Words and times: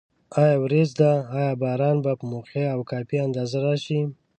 آیا 0.41 0.55
وریځ 0.63 0.89
ده؟ 1.01 1.11
آیا 1.37 1.51
باران 1.61 1.97
به 2.03 2.11
په 2.19 2.25
موقع 2.33 2.63
او 2.73 2.79
کافي 2.91 3.17
اندازه 3.25 3.57
راشي؟ 3.65 3.99